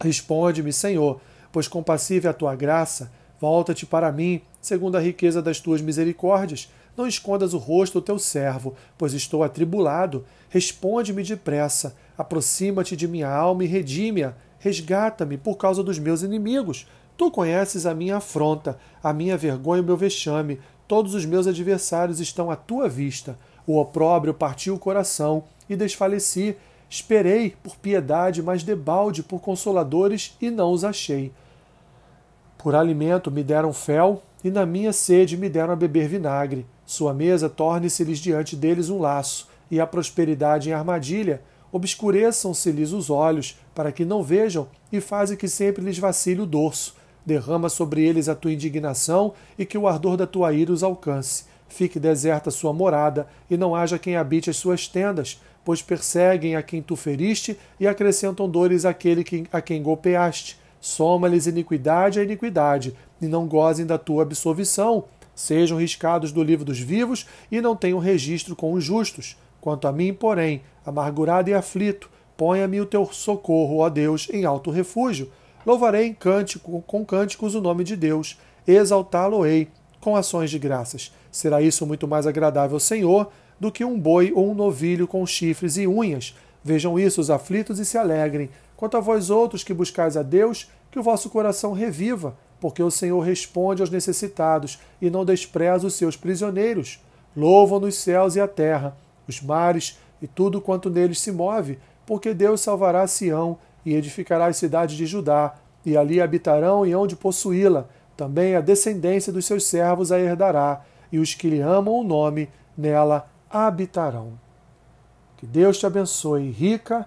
Responde-me, 0.00 0.72
Senhor, 0.72 1.20
pois 1.50 1.68
compassiva 1.68 2.28
é 2.28 2.30
a 2.30 2.34
tua 2.34 2.54
graça, 2.54 3.10
volta-te 3.40 3.86
para 3.86 4.12
mim, 4.12 4.42
segundo 4.60 4.96
a 4.96 5.00
riqueza 5.00 5.40
das 5.40 5.60
tuas 5.60 5.80
misericórdias. 5.80 6.70
Não 6.96 7.06
escondas 7.06 7.54
o 7.54 7.58
rosto 7.58 8.00
do 8.00 8.04
teu 8.04 8.18
servo, 8.18 8.74
pois 8.96 9.12
estou 9.12 9.42
atribulado. 9.42 10.24
Responde-me 10.48 11.22
depressa, 11.22 11.94
aproxima-te 12.16 12.96
de 12.96 13.06
minha 13.06 13.28
alma 13.28 13.64
e 13.64 13.66
redime-a. 13.66 14.34
Resgata-me 14.66 15.38
por 15.38 15.56
causa 15.56 15.80
dos 15.80 15.96
meus 15.96 16.22
inimigos. 16.22 16.88
Tu 17.16 17.30
conheces 17.30 17.86
a 17.86 17.94
minha 17.94 18.16
afronta, 18.16 18.76
a 19.00 19.12
minha 19.12 19.36
vergonha 19.36 19.78
e 19.78 19.80
o 19.80 19.86
meu 19.86 19.96
vexame. 19.96 20.58
Todos 20.88 21.14
os 21.14 21.24
meus 21.24 21.46
adversários 21.46 22.18
estão 22.18 22.50
à 22.50 22.56
tua 22.56 22.88
vista. 22.88 23.38
O 23.64 23.78
opróbrio 23.78 24.34
partiu 24.34 24.74
o 24.74 24.78
coração 24.78 25.44
e 25.70 25.76
desfaleci. 25.76 26.56
Esperei 26.90 27.54
por 27.62 27.76
piedade, 27.76 28.42
mas 28.42 28.64
debalde 28.64 29.22
por 29.22 29.40
consoladores 29.40 30.36
e 30.42 30.50
não 30.50 30.72
os 30.72 30.82
achei. 30.82 31.32
Por 32.58 32.74
alimento 32.74 33.30
me 33.30 33.44
deram 33.44 33.72
fel 33.72 34.20
e 34.42 34.50
na 34.50 34.66
minha 34.66 34.92
sede 34.92 35.36
me 35.36 35.48
deram 35.48 35.74
a 35.74 35.76
beber 35.76 36.08
vinagre. 36.08 36.66
Sua 36.84 37.14
mesa 37.14 37.48
torne-se-lhes 37.48 38.18
diante 38.18 38.56
deles 38.56 38.90
um 38.90 38.98
laço 38.98 39.46
e 39.70 39.78
a 39.78 39.86
prosperidade 39.86 40.70
em 40.70 40.72
armadilha. 40.72 41.40
Obscureçam-se-lhes 41.76 42.92
os 42.92 43.10
olhos, 43.10 43.60
para 43.74 43.92
que 43.92 44.02
não 44.02 44.22
vejam, 44.22 44.66
e 44.90 44.98
faze 44.98 45.36
que 45.36 45.46
sempre 45.46 45.84
lhes 45.84 45.98
vacile 45.98 46.40
o 46.40 46.46
dorso. 46.46 46.96
Derrama 47.24 47.68
sobre 47.68 48.02
eles 48.02 48.30
a 48.30 48.34
tua 48.34 48.50
indignação 48.50 49.34
e 49.58 49.66
que 49.66 49.76
o 49.76 49.86
ardor 49.86 50.16
da 50.16 50.26
tua 50.26 50.54
ira 50.54 50.72
os 50.72 50.82
alcance. 50.82 51.44
Fique 51.68 52.00
deserta 52.00 52.50
sua 52.50 52.72
morada, 52.72 53.28
e 53.50 53.58
não 53.58 53.76
haja 53.76 53.98
quem 53.98 54.16
habite 54.16 54.48
as 54.48 54.56
suas 54.56 54.88
tendas, 54.88 55.38
pois 55.66 55.82
perseguem 55.82 56.56
a 56.56 56.62
quem 56.62 56.80
tu 56.80 56.96
feriste 56.96 57.58
e 57.78 57.86
acrescentam 57.86 58.48
dores 58.48 58.86
àquele 58.86 59.46
a 59.52 59.60
quem 59.60 59.82
golpeaste. 59.82 60.58
Soma-lhes 60.80 61.46
iniquidade 61.46 62.18
a 62.18 62.24
iniquidade, 62.24 62.96
e 63.20 63.26
não 63.26 63.46
gozem 63.46 63.84
da 63.84 63.98
tua 63.98 64.22
absolvição. 64.22 65.04
Sejam 65.34 65.78
riscados 65.78 66.32
do 66.32 66.42
livro 66.42 66.64
dos 66.64 66.80
vivos 66.80 67.26
e 67.52 67.60
não 67.60 67.76
tenham 67.76 67.98
registro 67.98 68.56
com 68.56 68.72
os 68.72 68.82
justos. 68.82 69.36
Quanto 69.66 69.88
a 69.88 69.92
mim, 69.92 70.14
porém, 70.14 70.62
amargurado 70.84 71.50
e 71.50 71.52
aflito, 71.52 72.08
ponha-me 72.36 72.80
o 72.80 72.86
teu 72.86 73.04
socorro, 73.06 73.78
ó 73.78 73.88
Deus, 73.88 74.28
em 74.32 74.44
alto 74.44 74.70
refúgio. 74.70 75.28
Louvarei 75.66 76.14
cântico, 76.14 76.84
com 76.86 77.04
cânticos 77.04 77.56
o 77.56 77.60
nome 77.60 77.82
de 77.82 77.96
Deus, 77.96 78.38
exaltá-lo-ei 78.64 79.66
com 80.00 80.14
ações 80.14 80.52
de 80.52 80.58
graças. 80.60 81.12
Será 81.32 81.60
isso 81.60 81.84
muito 81.84 82.06
mais 82.06 82.28
agradável 82.28 82.76
ao 82.76 82.80
Senhor 82.80 83.32
do 83.58 83.72
que 83.72 83.84
um 83.84 83.98
boi 83.98 84.32
ou 84.32 84.52
um 84.52 84.54
novilho 84.54 85.08
com 85.08 85.26
chifres 85.26 85.76
e 85.76 85.84
unhas. 85.84 86.36
Vejam 86.62 86.96
isso 86.96 87.20
os 87.20 87.28
aflitos 87.28 87.80
e 87.80 87.84
se 87.84 87.98
alegrem. 87.98 88.48
Quanto 88.76 88.96
a 88.96 89.00
vós 89.00 89.30
outros 89.30 89.64
que 89.64 89.74
buscais 89.74 90.16
a 90.16 90.22
Deus, 90.22 90.70
que 90.92 90.98
o 91.00 91.02
vosso 91.02 91.28
coração 91.28 91.72
reviva, 91.72 92.38
porque 92.60 92.84
o 92.84 92.90
Senhor 92.92 93.18
responde 93.18 93.82
aos 93.82 93.90
necessitados 93.90 94.78
e 95.02 95.10
não 95.10 95.24
despreza 95.24 95.88
os 95.88 95.94
seus 95.94 96.16
prisioneiros. 96.16 97.00
Louvam 97.36 97.80
nos 97.80 97.96
céus 97.96 98.36
e 98.36 98.40
a 98.40 98.46
terra, 98.46 98.96
os 99.28 99.40
mares 99.40 99.98
e 100.20 100.26
tudo 100.26 100.60
quanto 100.60 100.90
neles 100.90 101.20
se 101.20 101.32
move, 101.32 101.78
porque 102.04 102.32
Deus 102.32 102.60
salvará 102.60 103.06
Sião 103.06 103.58
e 103.84 103.94
edificará 103.94 104.46
as 104.46 104.56
cidades 104.56 104.96
de 104.96 105.06
Judá, 105.06 105.54
e 105.84 105.96
ali 105.96 106.20
habitarão 106.20 106.84
e 106.84 106.92
hão 106.92 107.06
de 107.06 107.14
possuí-la. 107.14 107.86
Também 108.16 108.56
a 108.56 108.60
descendência 108.60 109.32
dos 109.32 109.44
seus 109.44 109.64
servos 109.64 110.10
a 110.10 110.18
herdará, 110.18 110.84
e 111.12 111.18
os 111.18 111.34
que 111.34 111.48
lhe 111.48 111.60
amam 111.60 111.94
o 111.94 112.04
nome 112.04 112.48
nela 112.76 113.28
habitarão. 113.48 114.32
Que 115.36 115.46
Deus 115.46 115.78
te 115.78 115.86
abençoe 115.86 116.50
rica 116.50 117.06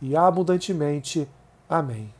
e 0.00 0.16
abundantemente. 0.16 1.28
Amém. 1.68 2.15